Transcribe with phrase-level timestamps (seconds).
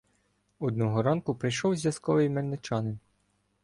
[0.59, 2.97] Одного ранку прийшов зв'язковий-мельничанин.